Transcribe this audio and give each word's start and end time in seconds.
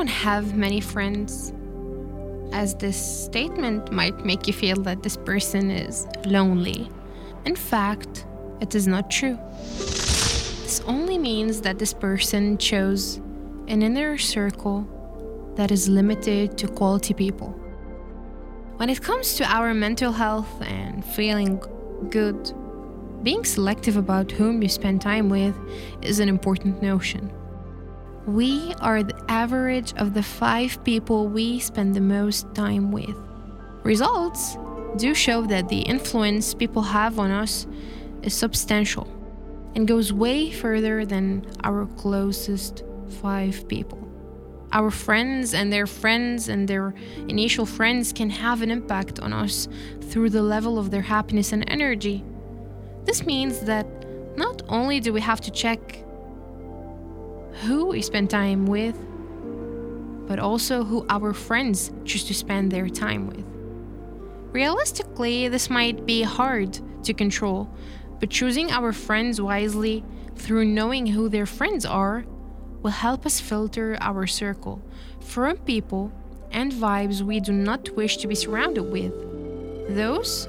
don't 0.00 0.06
have 0.06 0.56
many 0.56 0.80
friends, 0.80 1.52
as 2.54 2.74
this 2.76 2.96
statement 2.96 3.92
might 3.92 4.24
make 4.24 4.46
you 4.46 4.52
feel 4.54 4.76
that 4.76 5.02
this 5.02 5.14
person 5.14 5.70
is 5.70 6.06
lonely. 6.24 6.88
In 7.44 7.54
fact, 7.54 8.24
it 8.62 8.74
is 8.74 8.86
not 8.86 9.10
true. 9.10 9.38
This 10.62 10.80
only 10.86 11.18
means 11.18 11.60
that 11.60 11.78
this 11.78 11.92
person 11.92 12.56
chose 12.56 13.18
an 13.68 13.82
inner 13.82 14.16
circle 14.16 14.88
that 15.56 15.70
is 15.70 15.86
limited 15.86 16.56
to 16.56 16.66
quality 16.66 17.12
people. 17.12 17.50
When 18.78 18.88
it 18.88 19.02
comes 19.02 19.34
to 19.34 19.44
our 19.44 19.74
mental 19.74 20.12
health 20.12 20.62
and 20.62 21.04
feeling 21.04 21.62
good, 22.08 22.54
being 23.22 23.44
selective 23.44 23.98
about 23.98 24.32
whom 24.32 24.62
you 24.62 24.70
spend 24.70 25.02
time 25.02 25.28
with 25.28 25.54
is 26.00 26.20
an 26.20 26.30
important 26.30 26.80
notion. 26.80 27.30
We 28.26 28.74
are 28.80 29.02
the 29.02 29.18
average 29.28 29.94
of 29.94 30.12
the 30.12 30.22
five 30.22 30.84
people 30.84 31.28
we 31.28 31.58
spend 31.58 31.94
the 31.94 32.00
most 32.00 32.54
time 32.54 32.92
with. 32.92 33.16
Results 33.82 34.58
do 34.96 35.14
show 35.14 35.42
that 35.46 35.68
the 35.68 35.80
influence 35.80 36.52
people 36.52 36.82
have 36.82 37.18
on 37.18 37.30
us 37.30 37.66
is 38.22 38.34
substantial 38.34 39.08
and 39.74 39.88
goes 39.88 40.12
way 40.12 40.50
further 40.50 41.06
than 41.06 41.46
our 41.64 41.86
closest 41.96 42.84
five 43.22 43.66
people. 43.68 44.06
Our 44.72 44.90
friends 44.90 45.54
and 45.54 45.72
their 45.72 45.86
friends 45.86 46.48
and 46.48 46.68
their 46.68 46.94
initial 47.26 47.64
friends 47.64 48.12
can 48.12 48.28
have 48.30 48.60
an 48.60 48.70
impact 48.70 49.18
on 49.18 49.32
us 49.32 49.66
through 50.02 50.30
the 50.30 50.42
level 50.42 50.78
of 50.78 50.90
their 50.90 51.02
happiness 51.02 51.52
and 51.52 51.64
energy. 51.68 52.22
This 53.04 53.24
means 53.24 53.60
that 53.60 53.86
not 54.36 54.62
only 54.68 55.00
do 55.00 55.12
we 55.12 55.20
have 55.22 55.40
to 55.40 55.50
check 55.50 56.04
who 57.60 57.86
we 57.86 58.02
spend 58.02 58.30
time 58.30 58.66
with, 58.66 58.96
but 60.26 60.38
also 60.38 60.84
who 60.84 61.04
our 61.08 61.32
friends 61.32 61.92
choose 62.04 62.24
to 62.24 62.34
spend 62.34 62.70
their 62.70 62.88
time 62.88 63.26
with. 63.26 63.44
Realistically, 64.52 65.48
this 65.48 65.68
might 65.68 66.06
be 66.06 66.22
hard 66.22 66.78
to 67.04 67.12
control, 67.12 67.68
but 68.18 68.30
choosing 68.30 68.70
our 68.70 68.92
friends 68.92 69.40
wisely 69.40 70.04
through 70.36 70.64
knowing 70.64 71.06
who 71.06 71.28
their 71.28 71.46
friends 71.46 71.84
are 71.84 72.24
will 72.82 72.90
help 72.90 73.26
us 73.26 73.40
filter 73.40 73.98
our 74.00 74.26
circle 74.26 74.82
from 75.20 75.56
people 75.58 76.10
and 76.50 76.72
vibes 76.72 77.20
we 77.20 77.40
do 77.40 77.52
not 77.52 77.90
wish 77.90 78.16
to 78.16 78.26
be 78.26 78.34
surrounded 78.34 78.84
with. 78.84 79.12
Those 79.94 80.48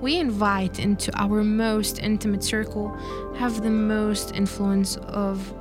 we 0.00 0.16
invite 0.16 0.78
into 0.78 1.10
our 1.18 1.42
most 1.42 1.98
intimate 2.00 2.44
circle 2.44 2.96
have 3.36 3.62
the 3.62 3.70
most 3.70 4.34
influence 4.34 4.96
of 4.96 5.52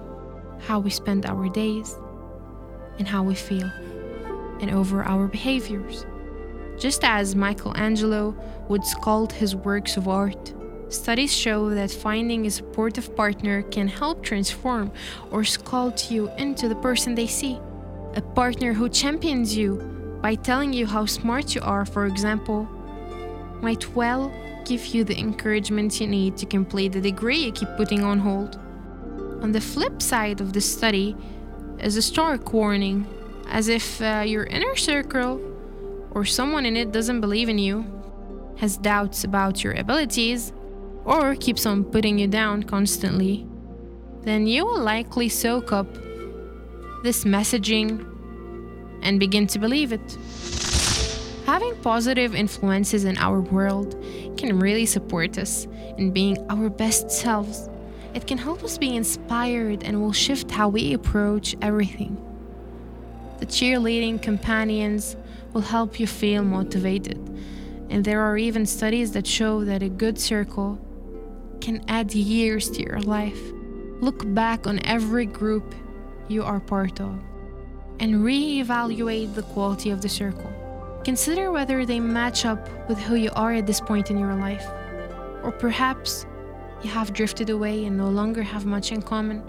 how 0.68 0.80
we 0.80 0.90
spend 0.90 1.26
our 1.26 1.48
days 1.48 1.96
and 3.00 3.08
how 3.08 3.24
we 3.24 3.34
feel 3.34 3.72
and 4.60 4.70
over 4.72 5.04
our 5.04 5.28
behaviors. 5.28 6.06
Just 6.78 7.04
as 7.04 7.36
Michelangelo 7.36 8.36
would 8.68 8.82
sculpt 8.82 9.32
his 9.32 9.56
works 9.56 9.98
of 9.98 10.08
art, 10.08 10.54
studies 10.90 11.34
show 11.34 11.70
that 11.70 11.90
finding 11.90 12.46
a 12.46 12.52
supportive 12.52 13.16
partner 13.16 13.62
can 13.64 13.88
help 13.88 14.24
transform 14.24 14.92
or 15.32 15.42
sculpt 15.42 16.12
you 16.12 16.30
into 16.38 16.68
the 16.68 16.76
person 16.76 17.16
they 17.16 17.28
see. 17.28 17.60
A 18.16 18.22
partner 18.22 18.74
who 18.74 18.90
champions 18.90 19.56
you 19.56 20.20
by 20.22 20.36
telling 20.36 20.74
you 20.74 20.86
how 20.86 21.06
smart 21.06 21.56
you 21.56 21.62
are, 21.62 21.86
for 21.86 22.08
example, 22.08 22.68
might 23.62 23.96
well 23.96 24.32
give 24.66 24.86
you 24.88 25.04
the 25.04 25.18
encouragement 25.18 26.02
you 26.02 26.08
need 26.08 26.36
to 26.38 26.46
complete 26.46 26.92
the 26.92 27.02
degree 27.02 27.38
you 27.38 27.52
keep 27.52 27.70
putting 27.78 28.04
on 28.04 28.20
hold. 28.20 28.60
On 29.42 29.52
the 29.52 29.62
flip 29.62 30.02
side 30.02 30.42
of 30.42 30.54
this 30.54 30.72
study 30.72 31.16
is 31.80 31.96
a 31.96 32.02
stark 32.02 32.54
warning, 32.54 33.06
as 33.50 33.68
if 33.68 34.02
uh, 34.02 34.24
your 34.26 34.46
inner 34.46 34.76
circle 34.76 35.40
or 36.12 36.26
someone 36.26 36.66
in 36.66 36.76
it 36.76 36.92
doesn't 36.92 37.22
believe 37.22 37.48
in 37.48 37.58
you, 37.58 37.86
has 38.58 38.78
doubts 38.78 39.24
about 39.24 39.64
your 39.64 39.74
abilities, 39.74 40.52
or 41.06 41.36
keeps 41.36 41.66
on 41.66 41.84
putting 41.84 42.20
you 42.20 42.28
down 42.28 42.64
constantly, 42.64 43.48
then 44.24 44.48
you 44.48 44.66
will 44.66 44.80
likely 44.80 45.30
soak 45.30 45.72
up 45.72 45.88
this 47.04 47.24
messaging 47.24 48.04
and 49.04 49.20
begin 49.20 49.48
to 49.48 49.60
believe 49.60 49.94
it. 49.94 50.18
Having 51.46 51.76
positive 51.78 52.36
influences 52.36 53.06
in 53.06 53.18
our 53.20 53.40
world 53.40 53.96
can 54.36 54.60
really 54.60 54.86
support 54.86 55.38
us 55.38 55.66
in 55.98 56.12
being 56.12 56.38
our 56.50 56.70
best 56.70 57.10
selves. 57.10 57.70
It 58.18 58.26
can 58.26 58.40
help 58.40 58.64
us 58.64 58.80
be 58.80 58.96
inspired 58.96 59.84
and 59.84 60.02
will 60.02 60.12
shift 60.12 60.50
how 60.50 60.70
we 60.70 60.94
approach 60.94 61.56
everything. 61.62 62.18
The 63.38 63.46
cheerleading 63.46 64.24
companions 64.24 65.16
will 65.54 65.62
help 65.62 66.00
you 66.00 66.08
feel 66.08 66.44
motivated, 66.44 67.20
and 67.92 68.04
there 68.04 68.22
are 68.22 68.36
even 68.36 68.66
studies 68.66 69.12
that 69.12 69.28
show 69.28 69.64
that 69.66 69.84
a 69.84 69.90
good 69.90 70.18
circle 70.18 70.80
can 71.62 71.86
add 71.90 72.12
years 72.16 72.72
to 72.72 72.82
your 72.82 73.02
life. 73.02 73.40
Look 74.02 74.24
back 74.34 74.66
on 74.66 74.84
every 74.84 75.28
group 75.28 75.76
you 76.28 76.44
are 76.44 76.60
part 76.60 77.00
of 77.00 77.22
and 78.00 78.26
re-evaluate 78.26 79.36
the 79.36 79.44
quality 79.44 79.92
of 79.92 80.02
the 80.02 80.10
circle. 80.10 80.52
Consider 81.04 81.52
whether 81.52 81.86
they 81.86 82.00
match 82.00 82.46
up 82.46 82.68
with 82.90 82.98
who 82.98 83.14
you 83.14 83.30
are 83.36 83.54
at 83.54 83.68
this 83.68 83.80
point 83.80 84.10
in 84.10 84.18
your 84.18 84.34
life. 84.34 84.66
Or 85.44 85.52
perhaps 85.52 86.26
you 86.84 86.90
have 86.90 87.14
drifted 87.14 87.50
away 87.50 87.86
and 87.86 87.98
no 87.98 88.10
longer 88.10 88.44
have 88.44 88.66
much 88.66 88.92
in 88.92 89.02
common. 89.02 89.44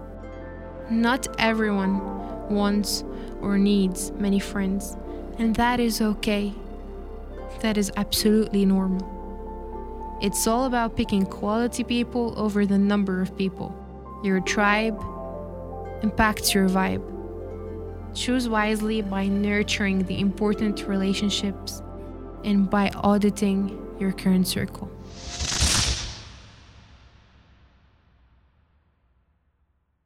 Not 0.90 1.26
everyone 1.38 2.00
wants 2.48 3.04
or 3.42 3.58
needs 3.58 4.10
many 4.12 4.38
friends, 4.38 4.96
and 5.38 5.54
that 5.56 5.80
is 5.80 6.00
okay. 6.00 6.54
That 7.60 7.76
is 7.76 7.92
absolutely 7.96 8.64
normal. 8.64 10.18
It's 10.22 10.46
all 10.46 10.64
about 10.64 10.96
picking 10.96 11.26
quality 11.26 11.84
people 11.84 12.34
over 12.36 12.66
the 12.66 12.78
number 12.78 13.20
of 13.20 13.36
people. 13.36 13.74
Your 14.24 14.40
tribe 14.40 14.98
impacts 16.02 16.54
your 16.54 16.68
vibe. 16.68 17.04
Choose 18.14 18.48
wisely 18.48 19.02
by 19.02 19.26
nurturing 19.26 20.04
the 20.04 20.18
important 20.18 20.88
relationships 20.88 21.82
and 22.42 22.68
by 22.68 22.90
auditing 22.96 23.78
your 24.00 24.12
current 24.12 24.48
circle. 24.48 24.90